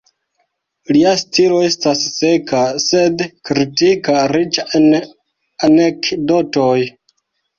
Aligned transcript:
Lia 0.95 1.09
stilo 1.23 1.57
estas 1.65 1.99
seka, 2.13 2.61
sed 2.85 3.21
kritika, 3.49 4.17
riĉa 4.33 4.65
en 4.79 4.89
anekdotoj. 5.69 6.75